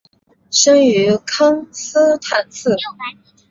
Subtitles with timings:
[0.49, 2.75] 生于康斯坦茨。